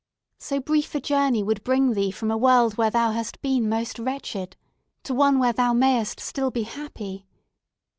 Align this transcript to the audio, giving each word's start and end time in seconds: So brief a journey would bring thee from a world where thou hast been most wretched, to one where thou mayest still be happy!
So 0.39 0.59
brief 0.59 0.95
a 0.95 0.99
journey 0.99 1.43
would 1.43 1.63
bring 1.63 1.93
thee 1.93 2.09
from 2.09 2.31
a 2.31 2.35
world 2.39 2.75
where 2.75 2.89
thou 2.89 3.11
hast 3.11 3.39
been 3.43 3.69
most 3.69 3.99
wretched, 3.99 4.57
to 5.03 5.13
one 5.13 5.37
where 5.37 5.53
thou 5.53 5.73
mayest 5.73 6.19
still 6.19 6.49
be 6.49 6.63
happy! 6.63 7.27